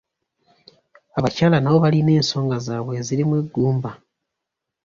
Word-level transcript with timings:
Abakyala 1.17 1.57
n’abo 1.59 1.77
balina 1.85 2.11
ensonga 2.19 2.55
zaabwe 2.65 2.93
ezirimu 3.01 3.33
eggumba. 3.41 3.89